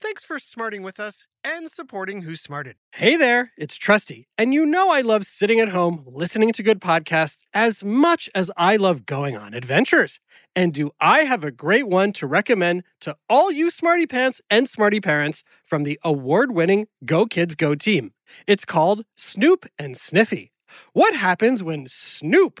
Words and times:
Thanks 0.00 0.24
for 0.24 0.38
smarting 0.38 0.82
with 0.82 1.00
us 1.00 1.24
and 1.44 1.70
supporting 1.70 2.22
Who 2.22 2.36
Smarted. 2.36 2.76
Hey 2.92 3.16
there, 3.16 3.52
it's 3.56 3.76
Trusty, 3.76 4.28
and 4.38 4.54
you 4.54 4.64
know 4.64 4.92
I 4.92 5.00
love 5.00 5.24
sitting 5.24 5.58
at 5.60 5.70
home 5.70 6.04
listening 6.06 6.52
to 6.52 6.62
good 6.62 6.80
podcasts 6.80 7.42
as 7.52 7.82
much 7.82 8.30
as 8.34 8.50
I 8.56 8.76
love 8.76 9.06
going 9.06 9.36
on 9.36 9.54
adventures. 9.54 10.20
And 10.54 10.72
do 10.72 10.90
I 11.00 11.20
have 11.20 11.42
a 11.42 11.50
great 11.50 11.88
one 11.88 12.12
to 12.12 12.26
recommend 12.26 12.84
to 13.00 13.16
all 13.28 13.50
you 13.50 13.70
smarty 13.70 14.06
pants 14.06 14.40
and 14.50 14.68
smarty 14.68 15.00
parents 15.00 15.42
from 15.62 15.82
the 15.82 15.98
award-winning 16.04 16.86
Go 17.04 17.26
Kids 17.26 17.54
Go 17.54 17.74
team? 17.74 18.12
It's 18.46 18.64
called 18.64 19.04
Snoop 19.16 19.66
and 19.78 19.96
Sniffy. 19.96 20.52
What 20.92 21.14
happens 21.14 21.62
when 21.62 21.86
Snoop, 21.86 22.60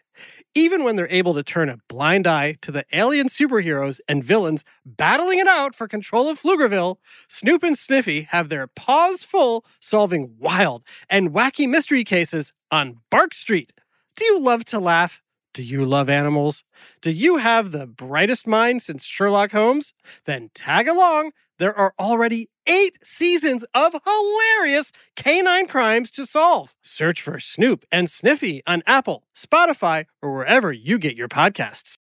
Even 0.53 0.83
when 0.83 0.95
they're 0.95 1.07
able 1.09 1.33
to 1.33 1.43
turn 1.43 1.69
a 1.69 1.77
blind 1.87 2.27
eye 2.27 2.57
to 2.61 2.71
the 2.71 2.85
alien 2.93 3.27
superheroes 3.27 3.99
and 4.07 4.23
villains 4.23 4.63
battling 4.85 5.39
it 5.39 5.47
out 5.47 5.73
for 5.73 5.87
control 5.87 6.29
of 6.29 6.41
Pflugerville, 6.41 6.97
Snoop 7.27 7.63
and 7.63 7.77
Sniffy 7.77 8.23
have 8.23 8.49
their 8.49 8.67
paws 8.67 9.23
full 9.23 9.65
solving 9.79 10.35
wild 10.37 10.83
and 11.09 11.31
wacky 11.31 11.67
mystery 11.69 12.03
cases 12.03 12.53
on 12.69 12.97
Bark 13.09 13.33
Street. 13.33 13.73
Do 14.15 14.25
you 14.25 14.39
love 14.41 14.65
to 14.65 14.79
laugh? 14.79 15.21
Do 15.53 15.63
you 15.63 15.85
love 15.85 16.09
animals? 16.09 16.63
Do 17.01 17.11
you 17.11 17.37
have 17.37 17.71
the 17.71 17.85
brightest 17.87 18.47
mind 18.47 18.81
since 18.81 19.03
Sherlock 19.03 19.51
Holmes? 19.51 19.93
Then 20.25 20.49
tag 20.53 20.87
along. 20.87 21.31
There 21.59 21.77
are 21.77 21.93
already 21.99 22.47
eight 22.67 22.97
seasons 23.03 23.63
of 23.73 23.93
hilarious 24.05 24.91
canine 25.15 25.67
crimes 25.67 26.11
to 26.11 26.25
solve. 26.25 26.75
Search 26.81 27.21
for 27.21 27.39
Snoop 27.39 27.85
and 27.91 28.09
Sniffy 28.09 28.61
on 28.65 28.83
Apple, 28.85 29.23
Spotify, 29.35 30.05
or 30.21 30.33
wherever 30.33 30.71
you 30.71 30.97
get 30.97 31.17
your 31.17 31.27
podcasts. 31.27 31.95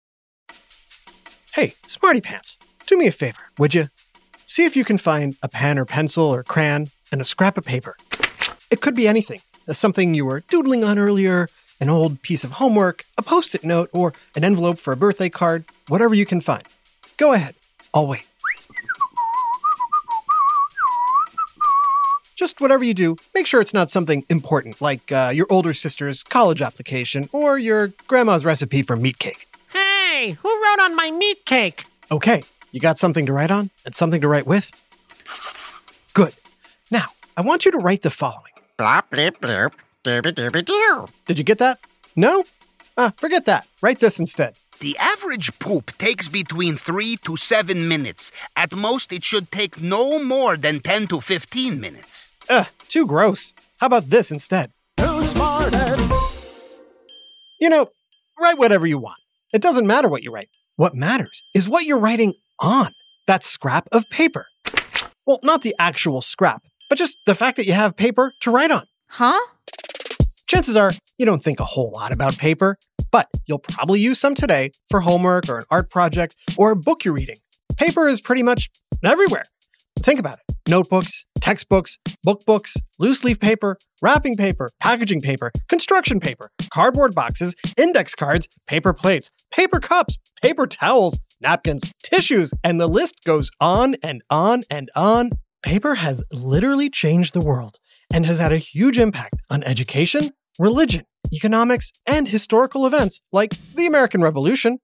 Hey, 1.53 1.75
Smarty 1.87 2.21
Pants, 2.21 2.57
do 2.85 2.97
me 2.97 3.07
a 3.07 3.11
favor, 3.11 3.41
would 3.57 3.73
you? 3.73 3.89
See 4.45 4.65
if 4.65 4.75
you 4.75 4.85
can 4.85 4.97
find 4.97 5.35
a 5.41 5.49
pen 5.49 5.77
or 5.79 5.85
pencil 5.85 6.25
or 6.25 6.43
crayon 6.43 6.91
and 7.11 7.19
a 7.19 7.25
scrap 7.25 7.57
of 7.57 7.65
paper. 7.65 7.97
It 8.69 8.81
could 8.81 8.95
be 8.95 9.07
anything. 9.07 9.41
Uh, 9.67 9.73
something 9.73 10.13
you 10.13 10.25
were 10.25 10.41
doodling 10.49 10.83
on 10.83 10.99
earlier, 10.99 11.49
an 11.81 11.89
old 11.89 12.21
piece 12.21 12.43
of 12.43 12.51
homework, 12.51 13.05
a 13.17 13.21
post 13.21 13.55
it 13.55 13.63
note, 13.63 13.89
or 13.91 14.13
an 14.35 14.43
envelope 14.43 14.79
for 14.79 14.93
a 14.93 14.97
birthday 14.97 15.29
card, 15.29 15.65
whatever 15.87 16.13
you 16.15 16.25
can 16.25 16.41
find. 16.41 16.63
Go 17.17 17.33
ahead. 17.33 17.55
I'll 17.93 18.07
wait. 18.07 18.23
Just 22.37 22.61
whatever 22.61 22.83
you 22.83 22.93
do, 22.93 23.15
make 23.33 23.47
sure 23.47 23.61
it's 23.61 23.73
not 23.73 23.89
something 23.89 24.23
important 24.29 24.79
like 24.79 25.11
uh, 25.11 25.31
your 25.33 25.47
older 25.49 25.73
sister's 25.73 26.23
college 26.23 26.61
application 26.61 27.27
or 27.31 27.57
your 27.57 27.87
grandma's 28.05 28.45
recipe 28.45 28.83
for 28.83 28.95
meat 28.95 29.17
cake. 29.17 29.47
Hey, 29.73 30.37
who 30.39 30.49
wrote 30.63 30.79
on 30.79 30.95
my 30.95 31.09
meat 31.09 31.45
cake? 31.45 31.85
Okay, 32.11 32.43
you 32.71 32.79
got 32.79 32.99
something 32.99 33.25
to 33.25 33.33
write 33.33 33.49
on 33.49 33.71
and 33.85 33.95
something 33.95 34.21
to 34.21 34.27
write 34.27 34.45
with? 34.45 34.71
Good. 36.13 36.35
Now, 36.91 37.07
I 37.35 37.41
want 37.41 37.65
you 37.65 37.71
to 37.71 37.79
write 37.79 38.03
the 38.03 38.11
following. 38.11 38.53
Blop, 38.77 39.09
blip, 39.09 39.41
blurp, 39.41 39.73
derby, 40.03 40.31
derby, 40.31 40.61
doo. 40.61 41.07
Did 41.25 41.39
you 41.39 41.43
get 41.43 41.57
that? 41.57 41.79
No? 42.15 42.43
Ah, 42.97 43.13
forget 43.17 43.45
that. 43.45 43.67
Write 43.81 43.97
this 43.97 44.19
instead. 44.19 44.55
The 44.79 44.95
average 44.99 45.57
poop 45.57 45.97
takes 45.97 46.29
between 46.29 46.77
3 46.77 47.17
to 47.23 47.35
7 47.35 47.87
minutes. 47.87 48.31
At 48.55 48.75
most, 48.75 49.11
it 49.11 49.23
should 49.23 49.51
take 49.51 49.81
no 49.81 50.23
more 50.23 50.55
than 50.55 50.81
10 50.81 51.07
to 51.07 51.19
15 51.19 51.79
minutes. 51.79 52.29
Ugh, 52.47 52.67
too 52.87 53.07
gross. 53.07 53.55
How 53.77 53.87
about 53.87 54.11
this 54.11 54.29
instead? 54.29 54.71
Who 54.99 55.25
smarted? 55.25 55.99
You 57.59 57.69
know, 57.69 57.89
write 58.39 58.59
whatever 58.59 58.85
you 58.85 58.99
want. 58.99 59.19
It 59.51 59.63
doesn't 59.63 59.87
matter 59.87 60.09
what 60.09 60.21
you 60.21 60.29
write. 60.31 60.49
What 60.75 60.93
matters 60.93 61.43
is 61.55 61.67
what 61.67 61.85
you're 61.85 61.99
writing 61.99 62.35
on 62.59 62.91
that 63.25 63.43
scrap 63.43 63.87
of 63.91 64.03
paper. 64.11 64.45
Well, 65.25 65.39
not 65.41 65.63
the 65.63 65.75
actual 65.79 66.21
scrap, 66.21 66.61
but 66.87 66.99
just 66.99 67.17
the 67.25 67.33
fact 67.33 67.57
that 67.57 67.65
you 67.65 67.73
have 67.73 67.97
paper 67.97 68.31
to 68.41 68.51
write 68.51 68.69
on. 68.69 68.85
Huh? 69.07 69.39
Chances 70.45 70.77
are 70.77 70.93
you 71.17 71.25
don't 71.25 71.41
think 71.41 71.59
a 71.59 71.65
whole 71.65 71.91
lot 71.91 72.11
about 72.11 72.37
paper, 72.37 72.77
but 73.11 73.27
you'll 73.45 73.59
probably 73.59 73.99
use 73.99 74.19
some 74.19 74.35
today 74.35 74.71
for 74.89 75.01
homework 75.01 75.49
or 75.49 75.59
an 75.59 75.65
art 75.71 75.89
project 75.89 76.35
or 76.57 76.71
a 76.71 76.75
book 76.75 77.03
you're 77.05 77.13
reading. 77.13 77.37
Paper 77.77 78.07
is 78.07 78.21
pretty 78.21 78.43
much 78.43 78.69
everywhere. 79.03 79.45
Think 79.99 80.19
about 80.19 80.39
it 80.39 80.55
notebooks, 80.67 81.25
textbooks, 81.39 81.97
book 82.23 82.43
books, 82.45 82.75
loose 82.99 83.23
leaf 83.23 83.39
paper, 83.39 83.77
wrapping 84.01 84.35
paper, 84.35 84.69
packaging 84.81 85.21
paper, 85.21 85.51
construction 85.69 86.19
paper, 86.19 86.49
cardboard 86.71 87.15
boxes, 87.15 87.55
index 87.77 88.13
cards, 88.13 88.47
paper 88.67 88.93
plates, 88.93 89.31
paper 89.51 89.79
cups, 89.79 90.17
paper 90.41 90.67
towels, 90.67 91.17
napkins, 91.41 91.93
tissues, 92.03 92.53
and 92.63 92.79
the 92.81 92.87
list 92.87 93.23
goes 93.25 93.49
on 93.61 93.95
and 94.03 94.21
on 94.29 94.63
and 94.69 94.91
on. 94.95 95.31
Paper 95.63 95.95
has 95.95 96.23
literally 96.31 96.89
changed 96.89 97.33
the 97.33 97.45
world 97.45 97.77
and 98.13 98.25
has 98.25 98.39
had 98.39 98.51
a 98.51 98.57
huge 98.57 98.97
impact 98.97 99.35
on 99.49 99.63
education, 99.63 100.31
religion, 100.59 101.03
economics, 101.33 101.91
and 102.05 102.27
historical 102.27 102.85
events 102.85 103.21
like 103.31 103.55
the 103.75 103.85
American 103.85 104.21
Revolution. 104.21 104.79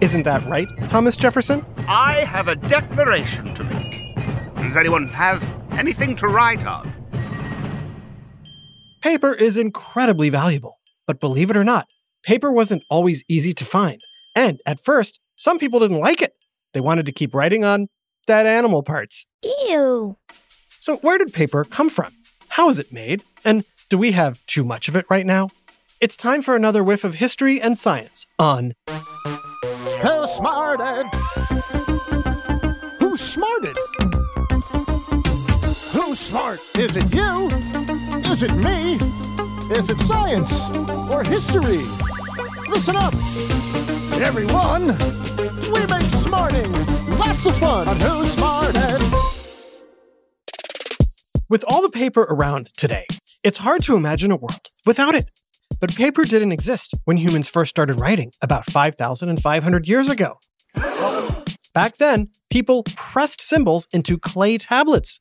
Isn't 0.00 0.24
that 0.24 0.46
right, 0.48 0.68
Thomas 0.90 1.16
Jefferson? 1.16 1.64
I 1.88 2.20
have 2.20 2.48
a 2.48 2.56
declaration 2.56 3.54
to 3.54 3.64
make. 3.64 4.14
Does 4.56 4.76
anyone 4.76 5.08
have 5.08 5.54
anything 5.72 6.16
to 6.16 6.26
write 6.26 6.66
on? 6.66 6.92
Paper 9.02 9.34
is 9.34 9.56
incredibly 9.56 10.30
valuable, 10.30 10.78
but 11.06 11.20
believe 11.20 11.50
it 11.50 11.56
or 11.56 11.64
not, 11.64 11.88
paper 12.22 12.50
wasn't 12.50 12.82
always 12.90 13.22
easy 13.28 13.52
to 13.54 13.64
find. 13.64 14.00
And 14.34 14.60
at 14.66 14.80
first, 14.80 15.20
some 15.36 15.58
people 15.58 15.80
didn't 15.80 16.00
like 16.00 16.22
it. 16.22 16.32
They 16.72 16.80
wanted 16.80 17.06
to 17.06 17.12
keep 17.12 17.34
writing 17.34 17.64
on 17.64 17.88
dead 18.26 18.46
animal 18.46 18.82
parts. 18.82 19.26
Ew. 19.42 20.16
So, 20.80 20.96
where 20.98 21.18
did 21.18 21.32
paper 21.32 21.64
come 21.64 21.88
from? 21.88 22.12
How 22.48 22.68
is 22.68 22.78
it 22.78 22.92
made? 22.92 23.22
And 23.44 23.64
do 23.94 23.98
we 23.98 24.10
have 24.10 24.44
too 24.46 24.64
much 24.64 24.88
of 24.88 24.96
it 24.96 25.06
right 25.08 25.24
now? 25.24 25.48
It's 26.00 26.16
time 26.16 26.42
for 26.42 26.56
another 26.56 26.82
whiff 26.82 27.04
of 27.04 27.14
history 27.14 27.60
and 27.60 27.78
science 27.78 28.26
on 28.40 28.74
Who 28.88 30.26
smarted? 30.26 31.06
Who 32.98 33.16
smarted? 33.16 33.76
Who's 35.92 36.18
smart? 36.18 36.58
Is 36.76 36.96
it 36.96 37.14
you? 37.14 37.46
Is 38.32 38.42
it 38.42 38.52
me? 38.56 38.94
Is 39.78 39.90
it 39.90 40.00
science 40.00 40.76
or 41.08 41.22
history? 41.22 41.84
Listen 42.68 42.96
up, 42.96 43.14
everyone. 44.20 44.86
We 45.72 45.86
make 45.86 46.10
smarting 46.10 46.72
lots 47.16 47.46
of 47.46 47.56
fun 47.58 47.86
on 47.86 48.00
Who 48.00 48.24
Smarted. 48.24 49.02
With 51.48 51.62
all 51.68 51.82
the 51.82 51.90
paper 51.90 52.22
around 52.22 52.70
today, 52.76 53.06
it's 53.44 53.58
hard 53.58 53.84
to 53.84 53.94
imagine 53.94 54.32
a 54.32 54.36
world 54.36 54.66
without 54.86 55.14
it. 55.14 55.26
But 55.80 55.94
paper 55.94 56.24
didn't 56.24 56.52
exist 56.52 56.94
when 57.04 57.18
humans 57.18 57.48
first 57.48 57.70
started 57.70 58.00
writing 58.00 58.32
about 58.42 58.64
5,500 58.66 59.86
years 59.86 60.08
ago. 60.08 60.38
Back 61.74 61.98
then, 61.98 62.28
people 62.50 62.84
pressed 62.96 63.40
symbols 63.40 63.86
into 63.92 64.18
clay 64.18 64.58
tablets. 64.58 65.20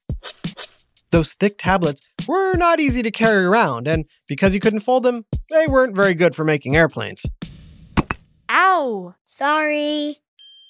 Those 1.11 1.33
thick 1.33 1.57
tablets 1.57 2.07
were 2.27 2.55
not 2.55 2.79
easy 2.79 3.03
to 3.03 3.11
carry 3.11 3.43
around, 3.43 3.87
and 3.87 4.05
because 4.27 4.53
you 4.53 4.59
couldn't 4.59 4.79
fold 4.79 5.03
them, 5.03 5.25
they 5.49 5.67
weren't 5.67 5.95
very 5.95 6.13
good 6.13 6.35
for 6.35 6.45
making 6.45 6.75
airplanes. 6.75 7.25
Ow! 8.49 9.15
Sorry. 9.25 10.17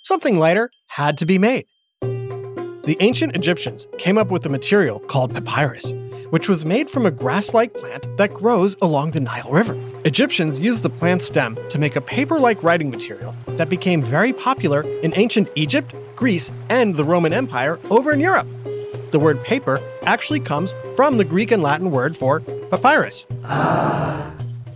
Something 0.03 0.39
lighter 0.39 0.69
had 0.87 1.17
to 1.19 1.25
be 1.25 1.37
made. 1.37 1.65
The 2.01 2.97
ancient 2.99 3.35
Egyptians 3.35 3.87
came 3.97 4.17
up 4.17 4.29
with 4.29 4.45
a 4.45 4.49
material 4.49 4.99
called 4.99 5.33
papyrus, 5.33 5.93
which 6.33 6.49
was 6.49 6.65
made 6.65 6.89
from 6.89 7.05
a 7.05 7.11
grass 7.11 7.53
like 7.53 7.75
plant 7.75 8.07
that 8.17 8.33
grows 8.33 8.75
along 8.81 9.11
the 9.11 9.19
Nile 9.19 9.51
River. 9.51 9.77
Egyptians 10.03 10.59
used 10.59 10.81
the 10.81 10.89
plant 10.89 11.21
stem 11.21 11.55
to 11.69 11.77
make 11.77 11.95
a 11.95 12.01
paper 12.01 12.39
like 12.39 12.63
writing 12.63 12.89
material 12.89 13.35
that 13.49 13.69
became 13.69 14.01
very 14.01 14.33
popular 14.33 14.81
in 15.03 15.13
ancient 15.15 15.47
Egypt, 15.53 15.93
Greece, 16.15 16.51
and 16.69 16.95
the 16.95 17.05
Roman 17.05 17.33
Empire 17.33 17.79
over 17.91 18.11
in 18.11 18.19
Europe. 18.19 18.47
The 19.11 19.19
word 19.19 19.43
paper 19.43 19.79
actually 20.07 20.39
comes 20.39 20.73
from 20.95 21.17
the 21.17 21.23
Greek 21.23 21.51
and 21.51 21.61
Latin 21.61 21.91
word 21.91 22.17
for 22.17 22.39
papyrus. 22.39 23.27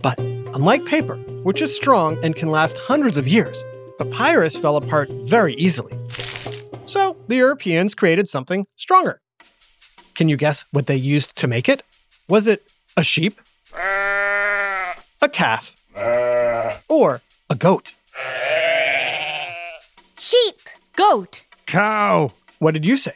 But 0.00 0.16
unlike 0.20 0.84
paper, 0.84 1.16
which 1.42 1.60
is 1.60 1.74
strong 1.74 2.16
and 2.22 2.36
can 2.36 2.50
last 2.50 2.78
hundreds 2.78 3.16
of 3.16 3.26
years, 3.26 3.64
papyrus 3.98 4.56
fell 4.56 4.76
apart 4.76 5.10
very 5.24 5.54
easily. 5.54 5.92
So 6.84 7.16
the 7.26 7.34
Europeans 7.34 7.96
created 7.96 8.28
something 8.28 8.64
stronger. 8.76 9.20
Can 10.18 10.28
you 10.28 10.36
guess 10.36 10.64
what 10.72 10.88
they 10.88 10.96
used 10.96 11.36
to 11.36 11.46
make 11.46 11.68
it? 11.68 11.84
Was 12.28 12.48
it 12.48 12.66
a 12.96 13.04
sheep? 13.04 13.40
A 13.72 15.28
calf? 15.30 15.76
Or 16.88 17.22
a 17.48 17.54
goat? 17.54 17.94
Sheep. 20.18 20.56
Goat. 20.96 21.44
Cow. 21.66 22.32
What 22.58 22.74
did 22.74 22.84
you 22.84 22.96
say? 22.96 23.12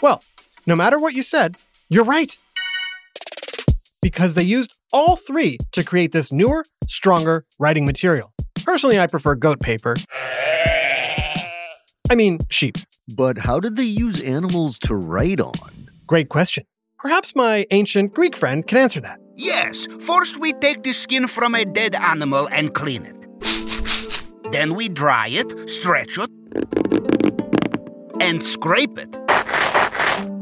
Well, 0.00 0.22
no 0.66 0.74
matter 0.74 0.98
what 0.98 1.12
you 1.12 1.22
said, 1.22 1.58
you're 1.90 2.02
right. 2.02 2.38
Because 4.00 4.36
they 4.36 4.42
used 4.42 4.78
all 4.94 5.16
three 5.16 5.58
to 5.72 5.84
create 5.84 6.12
this 6.12 6.32
newer, 6.32 6.64
stronger 6.88 7.44
writing 7.58 7.84
material. 7.84 8.32
Personally, 8.64 8.98
I 8.98 9.06
prefer 9.06 9.34
goat 9.34 9.60
paper. 9.60 9.96
I 12.08 12.14
mean, 12.14 12.38
sheep. 12.48 12.78
But 13.14 13.36
how 13.36 13.60
did 13.60 13.76
they 13.76 13.82
use 13.82 14.22
animals 14.22 14.78
to 14.78 14.94
write 14.94 15.40
on? 15.40 15.85
Great 16.06 16.28
question. 16.28 16.64
Perhaps 16.98 17.34
my 17.34 17.66
ancient 17.70 18.14
Greek 18.14 18.36
friend 18.36 18.66
can 18.66 18.78
answer 18.78 19.00
that. 19.00 19.18
Yes, 19.36 19.86
first 20.00 20.38
we 20.38 20.52
take 20.54 20.82
the 20.82 20.92
skin 20.92 21.26
from 21.26 21.54
a 21.54 21.64
dead 21.64 21.94
animal 21.94 22.48
and 22.52 22.72
clean 22.72 23.04
it. 23.04 24.52
Then 24.52 24.74
we 24.74 24.88
dry 24.88 25.28
it, 25.30 25.68
stretch 25.68 26.16
it, 26.16 26.30
and 28.20 28.42
scrape 28.42 28.98
it. 28.98 29.14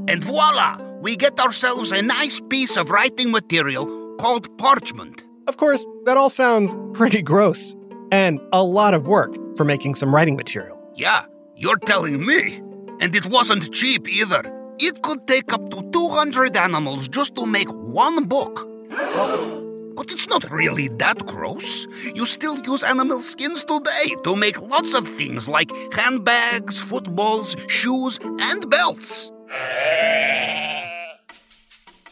And 0.08 0.22
voila! 0.22 0.78
We 1.00 1.16
get 1.16 1.40
ourselves 1.40 1.93
a 1.93 2.02
nice 2.02 2.40
piece 2.49 2.76
of 2.76 2.90
writing 2.90 3.31
material 3.31 4.16
called 4.20 4.56
parchment. 4.58 5.25
Of 5.49 5.56
course, 5.56 5.84
that 6.05 6.16
all 6.16 6.31
sounds 6.31 6.76
pretty 6.93 7.22
gross 7.22 7.75
and 8.12 8.38
a 8.52 8.62
lot 8.62 8.94
of 8.94 9.08
work 9.08 9.34
for 9.56 9.64
making 9.64 9.96
some 9.96 10.14
writing 10.14 10.37
material. 10.37 10.78
Yeah, 10.94 11.25
you're 11.56 11.78
telling 11.78 12.25
me. 12.25 12.61
And 13.00 13.14
it 13.16 13.26
wasn't 13.26 13.72
cheap 13.72 14.08
either. 14.08 14.43
It 14.79 15.03
could 15.03 15.26
take 15.26 15.53
up 15.53 15.71
to 15.71 15.82
200 15.93 16.56
animals 16.56 17.09
just 17.09 17.37
to 17.37 17.47
make 17.47 17.69
one 17.69 18.25
book. 18.25 18.69
But 18.91 20.11
it's 20.11 20.29
not 20.29 20.50
really 20.50 20.88
that 20.99 21.25
gross. 21.26 21.87
You 22.15 22.26
still 22.26 22.59
use 22.59 22.82
animal 22.82 23.21
skins 23.21 23.62
today 23.62 24.17
to 24.25 24.35
make 24.35 24.61
lots 24.61 24.94
of 24.94 25.06
things 25.06 25.49
like 25.49 25.71
handbags, 25.94 26.81
footballs, 26.81 27.56
shoes, 27.69 28.19
and 28.41 28.69
belts. 28.69 29.31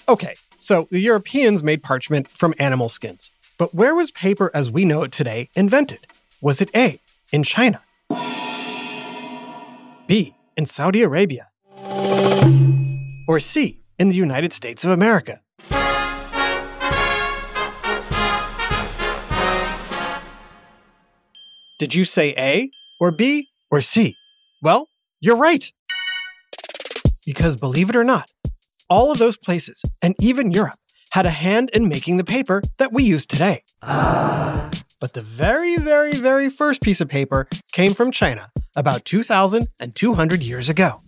Okay, 0.09 0.37
so 0.59 0.87
the 0.91 1.01
Europeans 1.01 1.65
made 1.65 1.83
parchment 1.83 2.29
from 2.29 2.55
animal 2.61 2.89
skins. 2.89 3.33
But 3.59 3.75
where 3.75 3.97
was 3.97 4.13
paper 4.13 4.53
as 4.55 4.71
we 4.71 4.85
know 4.85 5.03
it 5.03 5.11
today 5.11 5.51
invented? 5.57 6.07
Was 6.41 6.61
it 6.61 6.71
A, 6.77 7.01
in 7.33 7.43
China? 7.43 7.83
B, 10.07 10.37
in 10.57 10.67
Saudi 10.67 11.03
Arabia? 11.03 11.49
Or 13.33 13.41
C, 13.41 13.81
in 13.99 14.11
the 14.11 14.15
United 14.15 14.53
States 14.53 14.85
of 14.85 14.91
America? 14.91 15.41
Did 21.79 21.95
you 21.95 22.05
say 22.05 22.35
A, 22.37 22.69
or 23.01 23.11
B, 23.11 23.47
or 23.71 23.81
C? 23.81 24.15
Well, 24.61 24.91
you're 25.21 25.39
right. 25.39 25.67
Because 27.25 27.57
believe 27.57 27.89
it 27.89 27.97
or 27.97 28.05
not, 28.05 28.31
all 28.91 29.11
of 29.11 29.17
those 29.17 29.39
places, 29.39 29.83
and 30.03 30.15
even 30.21 30.51
Europe, 30.51 30.79
had 31.13 31.25
a 31.25 31.31
hand 31.31 31.71
in 31.71 31.89
making 31.89 32.19
the 32.19 32.25
paper 32.25 32.61
that 32.77 32.93
we 32.93 33.03
use 33.03 33.25
today. 33.25 33.63
But 33.81 35.15
the 35.15 35.23
very, 35.23 35.79
very, 35.79 36.13
very 36.13 36.51
first 36.51 36.83
piece 36.83 37.01
of 37.01 37.09
paper 37.09 37.49
came 37.73 37.95
from 37.95 38.13
China 38.13 38.51
about 38.77 39.07
2,200 39.07 40.43
years 40.43 40.69
ago. 40.69 41.01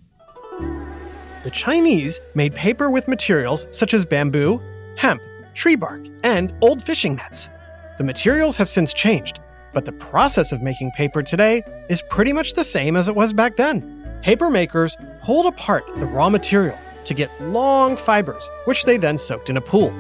The 1.44 1.50
Chinese 1.50 2.23
made 2.35 2.55
paper 2.55 2.88
with 2.88 3.06
materials 3.06 3.67
such 3.70 3.93
as 3.93 4.06
bamboo, 4.06 4.62
hemp, 4.96 5.20
tree 5.52 5.76
bark, 5.76 6.00
and 6.23 6.55
old 6.62 6.82
fishing 6.82 7.17
nets. 7.17 7.50
The 7.99 8.05
materials 8.05 8.56
have 8.56 8.67
since 8.67 8.94
changed, 8.94 9.41
but 9.75 9.85
the 9.85 9.93
process 9.93 10.52
of 10.52 10.62
making 10.62 10.93
paper 10.93 11.23
today 11.23 11.62
is 11.91 12.00
pretty 12.08 12.32
much 12.32 12.55
the 12.55 12.64
same 12.64 12.96
as 12.96 13.08
it 13.08 13.14
was 13.14 13.35
back 13.35 13.56
then. 13.56 14.19
Paper 14.23 14.49
makers 14.49 14.96
pulled 15.23 15.44
apart 15.44 15.85
the 15.96 16.06
raw 16.06 16.31
material 16.31 16.79
to 17.05 17.12
get 17.12 17.31
long 17.43 17.94
fibers, 17.94 18.49
which 18.64 18.85
they 18.85 18.96
then 18.96 19.19
soaked 19.19 19.50
in 19.50 19.58
a 19.58 19.61
pool. 19.61 19.91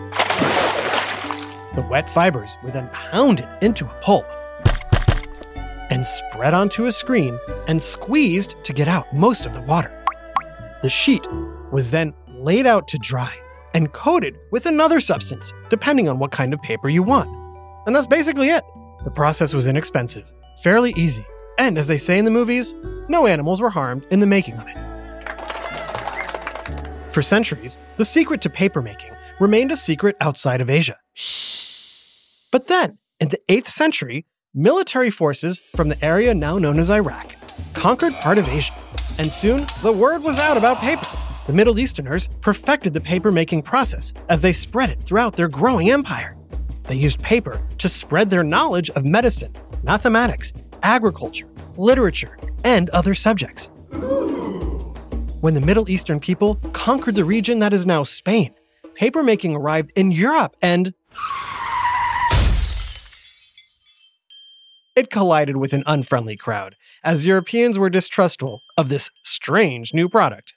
The 1.74 1.86
wet 1.90 2.08
fibers 2.08 2.56
were 2.62 2.70
then 2.70 2.88
pounded 2.88 3.48
into 3.60 3.84
a 3.84 3.94
pulp 4.00 4.24
and 5.90 6.06
spread 6.06 6.54
onto 6.54 6.86
a 6.86 6.92
screen 6.92 7.38
and 7.68 7.82
squeezed 7.82 8.54
to 8.64 8.72
get 8.72 8.88
out 8.88 9.12
most 9.12 9.44
of 9.44 9.52
the 9.52 9.60
water. 9.60 9.92
The 10.84 10.90
sheet 10.90 11.26
was 11.72 11.90
then 11.90 12.12
laid 12.28 12.66
out 12.66 12.86
to 12.88 12.98
dry 12.98 13.34
and 13.72 13.90
coated 13.94 14.38
with 14.52 14.66
another 14.66 15.00
substance, 15.00 15.50
depending 15.70 16.10
on 16.10 16.18
what 16.18 16.30
kind 16.30 16.52
of 16.52 16.60
paper 16.60 16.90
you 16.90 17.02
want. 17.02 17.30
And 17.86 17.96
that's 17.96 18.06
basically 18.06 18.50
it. 18.50 18.62
The 19.02 19.10
process 19.10 19.54
was 19.54 19.66
inexpensive, 19.66 20.30
fairly 20.62 20.92
easy, 20.94 21.24
and 21.58 21.78
as 21.78 21.86
they 21.86 21.96
say 21.96 22.18
in 22.18 22.26
the 22.26 22.30
movies, 22.30 22.74
no 23.08 23.26
animals 23.26 23.62
were 23.62 23.70
harmed 23.70 24.04
in 24.10 24.20
the 24.20 24.26
making 24.26 24.58
of 24.58 24.68
it. 24.68 24.76
For 27.14 27.22
centuries, 27.22 27.78
the 27.96 28.04
secret 28.04 28.42
to 28.42 28.50
papermaking 28.50 29.16
remained 29.40 29.72
a 29.72 29.78
secret 29.78 30.16
outside 30.20 30.60
of 30.60 30.68
Asia. 30.68 30.98
But 32.52 32.66
then, 32.66 32.98
in 33.20 33.30
the 33.30 33.40
8th 33.48 33.68
century, 33.68 34.26
military 34.52 35.08
forces 35.08 35.62
from 35.74 35.88
the 35.88 36.04
area 36.04 36.34
now 36.34 36.58
known 36.58 36.78
as 36.78 36.90
Iraq 36.90 37.36
conquered 37.72 38.12
part 38.14 38.36
of 38.36 38.46
Asia, 38.48 38.74
and 39.18 39.30
soon 39.30 39.66
the 39.82 39.92
word 39.92 40.22
was 40.22 40.38
out 40.38 40.56
about 40.56 40.78
paper. 40.78 41.06
The 41.46 41.52
Middle 41.52 41.78
Easterners 41.78 42.28
perfected 42.40 42.94
the 42.94 43.00
paper 43.00 43.30
making 43.30 43.62
process 43.62 44.12
as 44.28 44.40
they 44.40 44.52
spread 44.52 44.90
it 44.90 45.04
throughout 45.04 45.36
their 45.36 45.48
growing 45.48 45.90
empire. 45.90 46.36
They 46.84 46.96
used 46.96 47.22
paper 47.22 47.62
to 47.78 47.88
spread 47.88 48.30
their 48.30 48.44
knowledge 48.44 48.90
of 48.90 49.04
medicine, 49.04 49.54
mathematics, 49.82 50.52
agriculture, 50.82 51.48
literature, 51.76 52.38
and 52.64 52.90
other 52.90 53.14
subjects. 53.14 53.70
When 55.40 55.54
the 55.54 55.60
Middle 55.60 55.90
Eastern 55.90 56.20
people 56.20 56.54
conquered 56.72 57.14
the 57.14 57.24
region 57.24 57.58
that 57.58 57.72
is 57.72 57.84
now 57.84 58.02
Spain, 58.02 58.54
papermaking 58.94 59.54
arrived 59.56 59.92
in 59.94 60.10
Europe 60.10 60.56
and 60.62 60.94
collided 65.14 65.56
with 65.56 65.72
an 65.72 65.84
unfriendly 65.86 66.36
crowd 66.36 66.74
as 67.04 67.24
Europeans 67.24 67.78
were 67.78 67.88
distrustful 67.88 68.60
of 68.76 68.88
this 68.88 69.12
strange 69.22 69.94
new 69.94 70.08
product. 70.08 70.54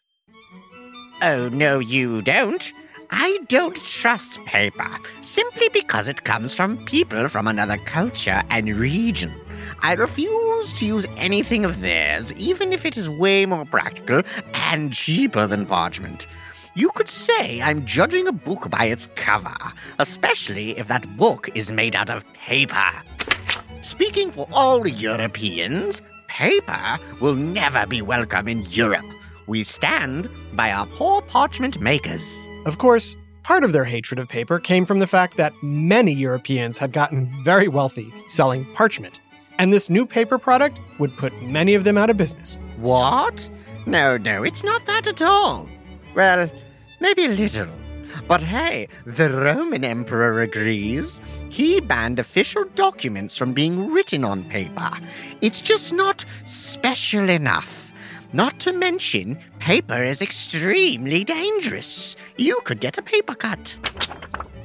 Oh, 1.22 1.48
no, 1.54 1.78
you 1.78 2.24
don't. 2.24 2.74
I 3.12 3.38
don't 3.50 3.76
trust 3.76 4.44
paper 4.46 4.90
simply 5.22 5.70
because 5.70 6.08
it 6.08 6.24
comes 6.24 6.56
from 6.56 6.84
people 6.86 7.30
from 7.30 7.48
another 7.48 7.78
culture 7.86 8.42
and 8.50 8.68
region. 8.70 9.32
I 9.82 9.94
refuse 9.94 10.74
to 10.74 10.88
use 10.88 11.06
anything 11.18 11.64
of 11.64 11.82
theirs, 11.82 12.34
even 12.34 12.74
if 12.74 12.84
it 12.84 12.98
is 12.98 13.12
way 13.12 13.46
more 13.46 13.66
practical 13.66 14.24
and 14.72 14.92
cheaper 14.92 15.46
than 15.46 15.68
parchment. 15.68 16.26
You 16.74 16.90
could 16.96 17.08
say 17.08 17.62
I'm 17.62 17.86
judging 17.86 18.28
a 18.28 18.32
book 18.32 18.72
by 18.72 18.86
its 18.86 19.08
cover, 19.14 19.56
especially 20.00 20.76
if 20.80 20.88
that 20.88 21.16
book 21.16 21.48
is 21.54 21.72
made 21.72 21.96
out 21.96 22.10
of 22.10 22.26
paper. 22.34 22.92
Speaking 23.81 24.31
for 24.31 24.48
all 24.51 24.88
Europeans, 24.88 26.01
paper 26.27 26.98
will 27.22 27.36
never 27.36 27.86
be 27.86 28.01
welcome 28.01 28.48
in 28.48 28.63
Europe. 28.69 29.05
We 29.46 29.63
stand 29.63 30.29
by 30.53 30.72
our 30.72 30.88
poor 30.88 31.22
parchment 31.22 31.79
makers. 31.79 32.43
Of 32.65 32.79
course, 32.79 33.15
part 33.43 33.63
of 33.63 33.74
their 33.74 33.86
hatred 33.86 34.19
of 34.19 34.27
paper 34.27 34.60
came 34.60 34.86
from 34.86 35.00
the 35.00 35.07
fact 35.07 35.38
that 35.38 35.53
many 35.62 36.12
Europeans 36.12 36.77
had 36.77 36.91
gotten 36.91 37.31
very 37.43 37.67
wealthy 37.67 38.12
selling 38.27 38.65
parchment, 38.74 39.19
and 39.60 39.72
this 39.72 39.89
new 39.89 40.05
paper 40.05 40.38
product 40.38 40.79
would 41.00 41.15
put 41.15 41.39
many 41.43 41.74
of 41.75 41.84
them 41.84 41.98
out 41.98 42.10
of 42.10 42.17
business. 42.17 42.57
What? 42.77 43.50
No, 43.86 44.17
no, 44.17 44.43
it's 44.43 44.63
not 44.63 44.86
that 44.88 45.07
at 45.07 45.22
all. 45.22 45.69
Well, 46.15 46.51
maybe 47.00 47.25
a 47.25 47.29
little. 47.29 47.69
But 48.28 48.42
hey, 48.42 48.88
the 49.06 49.30
Roman 49.30 49.84
Emperor 49.84 50.42
agrees. 50.42 51.22
He 51.50 51.80
banned 51.80 52.20
official 52.20 52.66
documents 52.76 53.38
from 53.38 53.54
being 53.54 53.92
written 53.92 54.24
on 54.24 54.44
paper. 54.46 54.92
It's 55.42 55.62
just 55.62 55.94
not 55.94 56.26
special 56.46 57.30
enough. 57.30 57.92
Not 58.34 58.60
to 58.62 58.74
mention, 58.74 59.40
paper 59.60 60.04
is 60.04 60.22
extremely 60.22 61.24
dangerous. 61.24 62.16
You 62.38 62.60
could 62.66 62.80
get 62.80 62.98
a 62.98 63.02
paper 63.02 63.36
cut. 63.36 63.78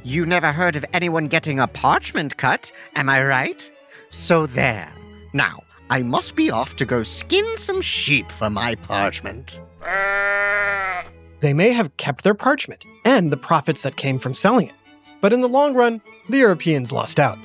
You 0.03 0.27
never 0.27 0.51
heard 0.51 0.75
of 0.75 0.85
anyone 0.93 1.29
getting 1.29 1.61
a 1.61 1.69
parchment 1.69 2.37
cut, 2.37 2.73
am 2.97 3.09
I 3.09 3.25
right? 3.25 3.73
So 4.09 4.47
there. 4.47 4.91
Now, 5.33 5.63
I 5.91 6.03
must 6.03 6.35
be 6.35 6.51
off 6.51 6.75
to 6.77 6.85
go 6.85 7.03
skin 7.03 7.57
some 7.57 7.81
sheep 7.81 8.31
for 8.31 8.51
my 8.51 8.75
parchment. 8.75 9.61
Ah! 9.85 11.05
They 11.43 11.53
may 11.53 11.73
have 11.73 11.97
kept 11.97 12.23
their 12.23 12.35
parchment 12.35 12.85
and 13.05 13.33
the 13.33 13.37
profits 13.37 13.83
that 13.83 13.97
came 13.97 14.21
from 14.21 14.33
selling 14.33 14.69
it. 14.69 14.75
But 15.21 15.33
in 15.33 15.41
the 15.41 15.49
long 15.49 15.75
run, 15.75 16.01
the 16.29 16.39
Europeans 16.39 16.93
lost 16.93 17.19
out. 17.19 17.37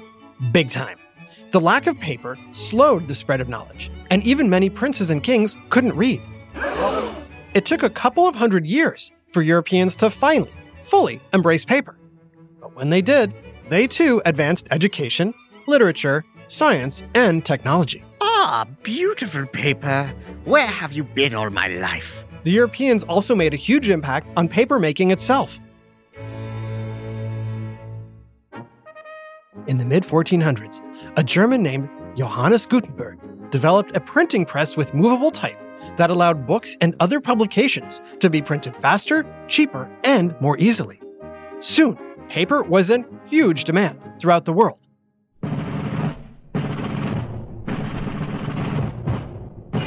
Big 0.51 0.69
time. 0.69 0.99
The 1.49 1.59
lack 1.59 1.87
of 1.87 1.99
paper 1.99 2.37
slowed 2.51 3.07
the 3.07 3.15
spread 3.15 3.41
of 3.41 3.49
knowledge, 3.49 3.89
and 4.11 4.21
even 4.21 4.51
many 4.51 4.69
princes 4.69 5.09
and 5.09 5.23
kings 5.23 5.57
couldn't 5.69 5.95
read. 5.95 6.21
It 7.55 7.65
took 7.65 7.81
a 7.81 7.89
couple 7.89 8.27
of 8.27 8.35
hundred 8.35 8.67
years 8.67 9.11
for 9.31 9.41
Europeans 9.41 9.95
to 9.95 10.11
finally, 10.11 10.51
fully 10.83 11.19
embrace 11.33 11.65
paper. 11.65 11.97
But 12.61 12.75
when 12.75 12.91
they 12.91 13.01
did, 13.01 13.33
they 13.69 13.87
too 13.87 14.21
advanced 14.25 14.67
education, 14.69 15.33
literature, 15.65 16.23
science, 16.49 17.01
and 17.15 17.43
technology. 17.43 18.03
Ah, 18.21 18.67
beautiful 18.83 19.47
paper. 19.47 20.13
Where 20.45 20.67
have 20.67 20.93
you 20.93 21.03
been 21.03 21.33
all 21.33 21.49
my 21.49 21.67
life? 21.67 22.25
The 22.47 22.53
Europeans 22.53 23.03
also 23.03 23.35
made 23.35 23.53
a 23.53 23.57
huge 23.57 23.89
impact 23.89 24.29
on 24.37 24.47
papermaking 24.47 25.11
itself. 25.11 25.59
In 29.67 29.77
the 29.77 29.83
mid 29.83 30.03
1400s, 30.03 30.81
a 31.17 31.25
German 31.25 31.61
named 31.61 31.89
Johannes 32.15 32.65
Gutenberg 32.65 33.19
developed 33.51 33.97
a 33.97 33.99
printing 33.99 34.45
press 34.45 34.77
with 34.77 34.93
movable 34.93 35.29
type 35.29 35.59
that 35.97 36.09
allowed 36.09 36.47
books 36.47 36.77
and 36.79 36.95
other 37.01 37.19
publications 37.19 37.99
to 38.21 38.29
be 38.29 38.41
printed 38.41 38.77
faster, 38.77 39.25
cheaper, 39.49 39.91
and 40.05 40.33
more 40.39 40.57
easily. 40.57 41.01
Soon, 41.59 41.99
paper 42.29 42.63
was 42.63 42.89
in 42.89 43.05
huge 43.25 43.65
demand 43.65 43.99
throughout 44.21 44.45
the 44.45 44.53
world. 44.53 44.86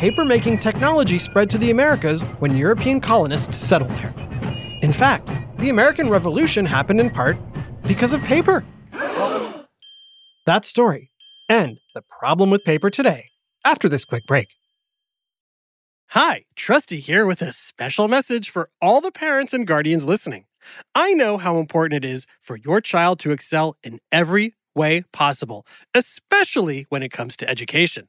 Papermaking 0.01 0.63
technology 0.63 1.19
spread 1.19 1.51
to 1.51 1.59
the 1.59 1.71
Americas 1.71 2.23
when 2.39 2.57
European 2.57 3.03
colonists 3.03 3.59
settled 3.59 3.95
there. 3.97 4.15
In 4.81 4.95
fact, 4.95 5.29
the 5.59 5.69
American 5.69 6.09
Revolution 6.09 6.65
happened 6.65 7.01
in 7.01 7.11
part 7.11 7.37
because 7.87 8.15
of 8.15 8.23
paper. 8.23 8.65
That 10.47 10.65
story 10.65 11.11
and 11.51 11.77
the 11.95 12.01
problem 12.19 12.49
with 12.49 12.65
paper 12.65 12.89
today 12.89 13.27
after 13.63 13.91
this 13.91 14.07
quick 14.07 14.25
break. 14.27 14.49
Hi, 16.13 16.47
Trusty 16.57 17.01
here 17.01 17.27
with 17.27 17.43
a 17.43 17.53
special 17.53 18.09
message 18.09 18.49
for 18.49 18.71
all 18.81 19.03
the 19.03 19.13
parents 19.13 19.53
and 19.53 19.67
guardians 19.67 20.07
listening. 20.07 20.47
I 20.95 21.13
know 21.13 21.37
how 21.37 21.59
important 21.59 22.03
it 22.03 22.09
is 22.09 22.25
for 22.41 22.57
your 22.57 22.81
child 22.81 23.19
to 23.19 23.33
excel 23.33 23.77
in 23.83 24.01
every 24.11 24.55
way 24.75 25.03
possible, 25.13 25.67
especially 25.93 26.87
when 26.89 27.03
it 27.03 27.13
comes 27.13 27.37
to 27.37 27.47
education. 27.47 28.09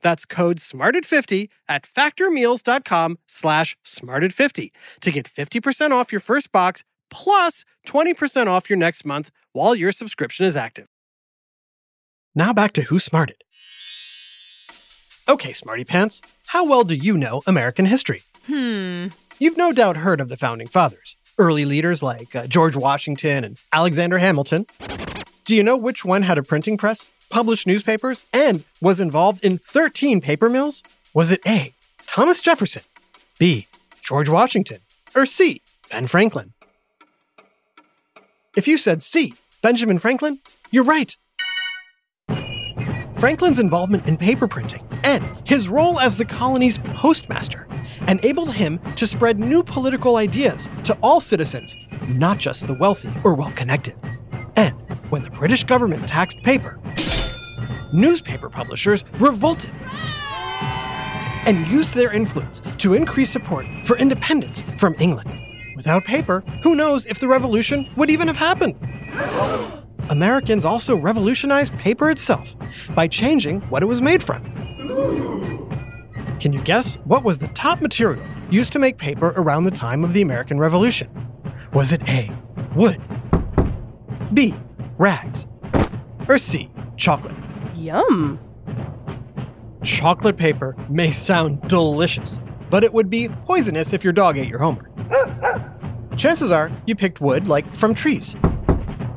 That's 0.00 0.24
code 0.24 0.58
SMARTED50 0.58 1.48
at 1.68 1.82
factormeals.com 1.84 3.18
slash 3.26 3.76
SMARTED50 3.84 4.70
to 5.00 5.10
get 5.10 5.26
50% 5.26 5.90
off 5.90 6.12
your 6.12 6.20
first 6.20 6.52
box 6.52 6.84
plus 7.10 7.64
20% 7.86 8.46
off 8.46 8.70
your 8.70 8.78
next 8.78 9.04
month 9.04 9.30
while 9.52 9.74
your 9.74 9.92
subscription 9.92 10.46
is 10.46 10.56
active. 10.56 10.86
Now 12.34 12.52
back 12.52 12.72
to 12.74 12.82
Who 12.82 12.98
Smarted. 12.98 13.44
Okay, 15.28 15.52
Smarty 15.52 15.84
Pants, 15.84 16.20
how 16.46 16.64
well 16.64 16.82
do 16.82 16.94
you 16.94 17.16
know 17.16 17.42
American 17.46 17.86
history? 17.86 18.22
Hmm. 18.46 19.08
You've 19.38 19.56
no 19.56 19.72
doubt 19.72 19.96
heard 19.98 20.20
of 20.20 20.28
the 20.28 20.36
Founding 20.36 20.68
Fathers, 20.68 21.16
early 21.38 21.64
leaders 21.64 22.02
like 22.02 22.34
uh, 22.34 22.46
George 22.46 22.76
Washington 22.76 23.44
and 23.44 23.56
Alexander 23.72 24.18
Hamilton. 24.18 24.66
Do 25.44 25.54
you 25.54 25.62
know 25.62 25.76
which 25.76 26.04
one 26.04 26.22
had 26.22 26.38
a 26.38 26.42
printing 26.42 26.76
press, 26.76 27.10
published 27.32 27.66
newspapers, 27.66 28.24
and 28.32 28.62
was 28.82 29.00
involved 29.00 29.42
in 29.42 29.56
13 29.56 30.20
paper 30.20 30.50
mills? 30.50 30.82
Was 31.14 31.30
it 31.30 31.40
A. 31.46 31.74
Thomas 32.06 32.40
Jefferson, 32.40 32.82
B. 33.38 33.66
George 34.02 34.28
Washington, 34.28 34.80
or 35.14 35.24
C. 35.24 35.62
Ben 35.90 36.06
Franklin? 36.06 36.52
If 38.54 38.68
you 38.68 38.76
said 38.76 39.02
C. 39.02 39.32
Benjamin 39.62 39.98
Franklin, 39.98 40.40
you're 40.70 40.84
right. 40.84 41.16
Franklin's 43.16 43.58
involvement 43.58 44.06
in 44.06 44.16
paper 44.18 44.46
printing 44.46 44.86
and 45.02 45.24
his 45.44 45.68
role 45.68 45.98
as 46.00 46.16
the 46.16 46.24
colony's 46.24 46.78
postmaster 46.96 47.66
enabled 48.08 48.52
him 48.52 48.78
to 48.96 49.06
spread 49.06 49.38
new 49.38 49.62
political 49.62 50.16
ideas 50.16 50.68
to 50.84 50.92
all 51.02 51.20
citizens, 51.20 51.76
not 52.08 52.38
just 52.38 52.66
the 52.66 52.74
wealthy 52.74 53.12
or 53.24 53.32
well 53.34 53.52
connected. 53.52 53.96
And 54.56 54.74
when 55.10 55.22
the 55.22 55.30
British 55.30 55.64
government 55.64 56.06
taxed 56.06 56.42
paper, 56.42 56.78
newspaper 57.92 58.48
publishers 58.48 59.04
revolted 59.20 59.70
and 61.44 61.66
used 61.66 61.94
their 61.94 62.12
influence 62.12 62.62
to 62.78 62.94
increase 62.94 63.30
support 63.30 63.66
for 63.84 63.96
independence 63.98 64.64
from 64.76 64.94
England. 64.98 65.30
Without 65.76 66.04
paper, 66.04 66.44
who 66.62 66.74
knows 66.74 67.06
if 67.06 67.18
the 67.18 67.28
revolution 67.28 67.88
would 67.96 68.10
even 68.10 68.28
have 68.28 68.36
happened? 68.36 68.78
Americans 70.10 70.64
also 70.64 70.96
revolutionized 70.96 71.76
paper 71.78 72.10
itself 72.10 72.54
by 72.94 73.08
changing 73.08 73.60
what 73.62 73.82
it 73.82 73.86
was 73.86 74.00
made 74.00 74.22
from. 74.22 74.42
Can 76.38 76.52
you 76.52 76.60
guess 76.62 76.96
what 77.04 77.24
was 77.24 77.38
the 77.38 77.48
top 77.48 77.80
material 77.80 78.24
used 78.50 78.72
to 78.72 78.78
make 78.78 78.98
paper 78.98 79.32
around 79.36 79.64
the 79.64 79.70
time 79.70 80.04
of 80.04 80.12
the 80.12 80.22
American 80.22 80.58
Revolution? 80.58 81.08
Was 81.72 81.92
it 81.92 82.02
A. 82.08 82.30
Wood, 82.74 83.00
B. 84.34 84.54
Rags, 84.98 85.46
or 86.28 86.38
C. 86.38 86.70
Chocolate? 86.96 87.31
Yum. 87.82 88.38
Chocolate 89.82 90.36
paper 90.36 90.76
may 90.88 91.10
sound 91.10 91.60
delicious, 91.68 92.40
but 92.70 92.84
it 92.84 92.92
would 92.92 93.10
be 93.10 93.28
poisonous 93.44 93.92
if 93.92 94.04
your 94.04 94.12
dog 94.12 94.38
ate 94.38 94.48
your 94.48 94.60
homework. 94.60 94.88
Chances 96.16 96.52
are 96.52 96.70
you 96.86 96.94
picked 96.94 97.20
wood 97.20 97.48
like 97.48 97.74
from 97.74 97.92
trees. 97.92 98.36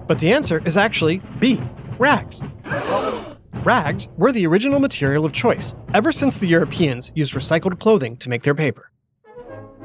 But 0.07 0.17
the 0.17 0.33
answer 0.33 0.63
is 0.65 0.77
actually 0.77 1.21
B. 1.39 1.61
Rags. 1.99 2.41
Rags 3.63 4.07
were 4.17 4.31
the 4.31 4.47
original 4.47 4.79
material 4.79 5.25
of 5.25 5.31
choice 5.31 5.75
ever 5.93 6.11
since 6.11 6.37
the 6.37 6.47
Europeans 6.47 7.11
used 7.15 7.33
recycled 7.33 7.79
clothing 7.79 8.17
to 8.17 8.29
make 8.29 8.41
their 8.41 8.55
paper. 8.55 8.91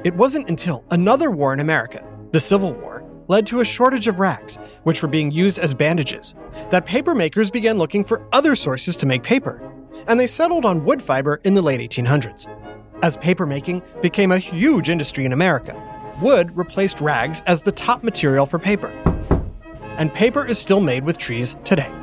It 0.05 0.15
wasn't 0.15 0.49
until 0.49 0.85
another 0.91 1.31
war 1.31 1.53
in 1.53 1.61
America, 1.61 2.03
the 2.33 2.41
Civil 2.41 2.73
War, 2.73 2.90
led 3.31 3.47
to 3.47 3.61
a 3.61 3.65
shortage 3.65 4.09
of 4.09 4.19
rags, 4.19 4.59
which 4.83 5.03
were 5.03 5.09
being 5.09 5.31
used 5.31 5.57
as 5.61 5.73
bandages, 5.73 6.35
that 6.73 6.85
papermakers 6.85 7.51
began 7.51 7.79
looking 7.79 8.03
for 8.03 8.27
other 8.33 8.57
sources 8.57 8.97
to 8.97 9.07
make 9.07 9.23
paper, 9.23 9.63
and 10.09 10.19
they 10.19 10.27
settled 10.27 10.65
on 10.65 10.85
wood 10.85 11.01
fiber 11.01 11.41
in 11.45 11.55
the 11.55 11.63
late 11.63 11.79
1800s. 11.79 12.49
As 13.05 13.17
papermaking 13.17 13.83
became 14.03 14.33
a 14.33 14.39
huge 14.39 14.89
industry 14.89 15.25
in 15.25 15.33
America, 15.33 15.81
wood 16.21 16.55
replaced 16.57 17.01
rags 17.01 17.41
as 17.47 17.63
the 17.63 17.71
top 17.71 18.03
material 18.03 18.47
for 18.47 18.59
paper. 18.59 18.91
And 19.97 20.13
paper 20.13 20.45
is 20.45 20.59
still 20.59 20.81
made 20.81 21.05
with 21.05 21.17
trees 21.17 21.57
today. 21.63 22.00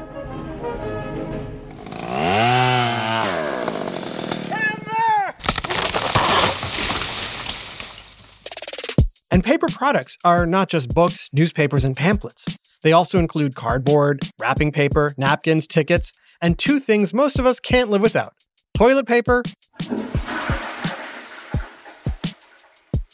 And 9.37 9.43
paper 9.43 9.67
products 9.67 10.17
are 10.25 10.47
not 10.47 10.67
just 10.67 10.95
books, 10.95 11.29
newspapers, 11.31 11.85
and 11.85 11.95
pamphlets. 11.95 12.57
They 12.81 12.91
also 12.91 13.19
include 13.19 13.53
cardboard, 13.53 14.21
wrapping 14.41 14.71
paper, 14.71 15.13
napkins, 15.15 15.67
tickets, 15.67 16.11
and 16.41 16.57
two 16.57 16.79
things 16.79 17.13
most 17.13 17.37
of 17.37 17.45
us 17.45 17.59
can't 17.59 17.91
live 17.91 18.01
without 18.01 18.33
toilet 18.73 19.05
paper 19.05 19.43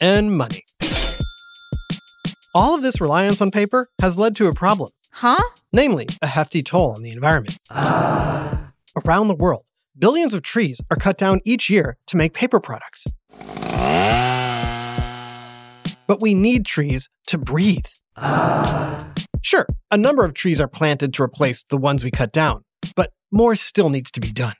and 0.00 0.32
money. 0.34 0.62
All 2.54 2.74
of 2.74 2.80
this 2.80 3.02
reliance 3.02 3.42
on 3.42 3.50
paper 3.50 3.88
has 4.00 4.16
led 4.16 4.34
to 4.36 4.46
a 4.46 4.54
problem, 4.54 4.88
Huh? 5.10 5.36
namely, 5.74 6.06
a 6.22 6.26
hefty 6.26 6.62
toll 6.62 6.92
on 6.94 7.02
the 7.02 7.10
environment. 7.10 7.58
Around 7.70 9.28
the 9.28 9.36
world, 9.38 9.64
billions 9.98 10.32
of 10.32 10.40
trees 10.40 10.80
are 10.90 10.96
cut 10.96 11.18
down 11.18 11.42
each 11.44 11.68
year 11.68 11.98
to 12.06 12.16
make 12.16 12.32
paper 12.32 12.60
products. 12.60 13.04
But 16.06 16.20
we 16.20 16.34
need 16.34 16.66
trees 16.66 17.08
to 17.28 17.38
breathe. 17.38 17.86
Sure, 19.42 19.66
a 19.90 19.96
number 19.96 20.24
of 20.24 20.34
trees 20.34 20.60
are 20.60 20.68
planted 20.68 21.12
to 21.14 21.22
replace 21.22 21.64
the 21.64 21.76
ones 21.76 22.04
we 22.04 22.10
cut 22.10 22.32
down, 22.32 22.64
but 22.96 23.10
more 23.32 23.56
still 23.56 23.90
needs 23.90 24.10
to 24.12 24.20
be 24.20 24.32
done. 24.32 24.54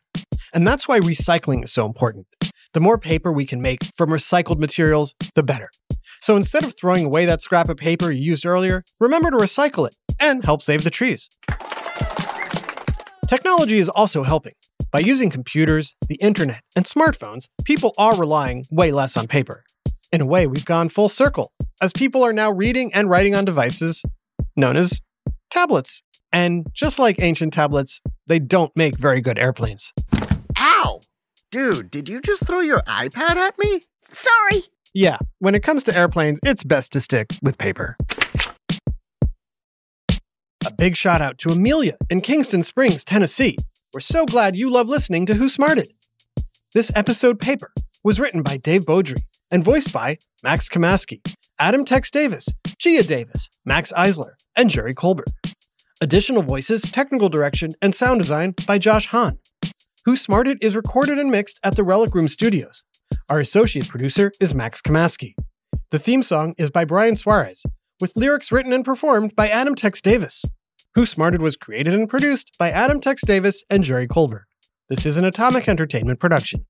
And 0.52 0.66
that's 0.66 0.86
why 0.86 1.00
recycling 1.00 1.64
is 1.64 1.72
so 1.72 1.86
important. 1.86 2.26
The 2.72 2.80
more 2.80 2.98
paper 2.98 3.32
we 3.32 3.46
can 3.46 3.62
make 3.62 3.84
from 3.96 4.10
recycled 4.10 4.58
materials, 4.58 5.14
the 5.34 5.42
better. 5.42 5.70
So 6.20 6.36
instead 6.36 6.64
of 6.64 6.74
throwing 6.78 7.06
away 7.06 7.24
that 7.26 7.40
scrap 7.40 7.68
of 7.68 7.76
paper 7.76 8.10
you 8.10 8.22
used 8.22 8.46
earlier, 8.46 8.82
remember 9.00 9.30
to 9.30 9.36
recycle 9.36 9.86
it 9.86 9.94
and 10.20 10.44
help 10.44 10.62
save 10.62 10.84
the 10.84 10.90
trees. 10.90 11.28
Technology 13.28 13.78
is 13.78 13.88
also 13.88 14.22
helping. 14.22 14.54
By 14.92 15.00
using 15.00 15.28
computers, 15.28 15.96
the 16.08 16.16
internet, 16.16 16.60
and 16.76 16.84
smartphones, 16.84 17.48
people 17.64 17.94
are 17.98 18.16
relying 18.16 18.64
way 18.70 18.92
less 18.92 19.16
on 19.16 19.26
paper. 19.26 19.63
In 20.14 20.20
a 20.20 20.26
way, 20.26 20.46
we've 20.46 20.64
gone 20.64 20.90
full 20.90 21.08
circle, 21.08 21.50
as 21.82 21.92
people 21.92 22.22
are 22.22 22.32
now 22.32 22.52
reading 22.52 22.94
and 22.94 23.10
writing 23.10 23.34
on 23.34 23.44
devices 23.44 24.04
known 24.54 24.76
as 24.76 25.00
tablets. 25.50 26.04
And 26.32 26.68
just 26.72 27.00
like 27.00 27.20
ancient 27.20 27.52
tablets, 27.52 28.00
they 28.28 28.38
don't 28.38 28.70
make 28.76 28.96
very 28.96 29.20
good 29.20 29.40
airplanes. 29.40 29.92
Ow! 30.56 31.00
Dude, 31.50 31.90
did 31.90 32.08
you 32.08 32.20
just 32.20 32.46
throw 32.46 32.60
your 32.60 32.78
iPad 32.82 33.34
at 33.34 33.58
me? 33.58 33.80
Sorry. 34.02 34.62
Yeah, 34.94 35.18
when 35.40 35.56
it 35.56 35.64
comes 35.64 35.82
to 35.82 35.98
airplanes, 35.98 36.38
it's 36.44 36.62
best 36.62 36.92
to 36.92 37.00
stick 37.00 37.32
with 37.42 37.58
paper. 37.58 37.96
A 40.64 40.72
big 40.78 40.96
shout 40.96 41.22
out 41.22 41.38
to 41.38 41.48
Amelia 41.48 41.96
in 42.08 42.20
Kingston 42.20 42.62
Springs, 42.62 43.02
Tennessee. 43.02 43.56
We're 43.92 43.98
so 43.98 44.26
glad 44.26 44.54
you 44.54 44.70
love 44.70 44.88
listening 44.88 45.26
to 45.26 45.34
Who 45.34 45.48
Smarted. 45.48 45.88
This 46.72 46.92
episode 46.94 47.40
paper 47.40 47.72
was 48.04 48.20
written 48.20 48.42
by 48.42 48.58
Dave 48.58 48.82
Beaudry 48.82 49.20
and 49.54 49.62
voiced 49.62 49.92
by 49.92 50.18
Max 50.42 50.68
Kamaski, 50.68 51.20
Adam 51.60 51.84
Tex 51.84 52.10
Davis, 52.10 52.48
Gia 52.80 53.04
Davis, 53.04 53.48
Max 53.64 53.92
Eisler, 53.92 54.32
and 54.56 54.68
Jerry 54.68 54.94
Colbert. 54.94 55.28
Additional 56.00 56.42
voices, 56.42 56.82
technical 56.82 57.28
direction, 57.28 57.72
and 57.80 57.94
sound 57.94 58.18
design 58.18 58.54
by 58.66 58.78
Josh 58.78 59.06
Hahn. 59.06 59.38
Who 60.06 60.16
Smarted 60.16 60.58
is 60.60 60.74
recorded 60.74 61.20
and 61.20 61.30
mixed 61.30 61.60
at 61.62 61.76
the 61.76 61.84
Relic 61.84 62.16
Room 62.16 62.26
Studios. 62.26 62.82
Our 63.30 63.38
associate 63.38 63.88
producer 63.88 64.32
is 64.40 64.56
Max 64.56 64.82
Kamaski. 64.82 65.34
The 65.92 66.00
theme 66.00 66.24
song 66.24 66.56
is 66.58 66.70
by 66.70 66.84
Brian 66.84 67.14
Suarez, 67.14 67.64
with 68.00 68.16
lyrics 68.16 68.50
written 68.50 68.72
and 68.72 68.84
performed 68.84 69.36
by 69.36 69.48
Adam 69.48 69.76
Tex 69.76 70.02
Davis. 70.02 70.44
Who 70.96 71.06
Smarted 71.06 71.40
was 71.40 71.56
created 71.56 71.94
and 71.94 72.08
produced 72.08 72.56
by 72.58 72.72
Adam 72.72 73.00
Tex 73.00 73.22
Davis 73.24 73.62
and 73.70 73.84
Jerry 73.84 74.08
Colbert. 74.08 74.46
This 74.88 75.06
is 75.06 75.16
an 75.16 75.24
Atomic 75.24 75.68
Entertainment 75.68 76.18
production. 76.18 76.66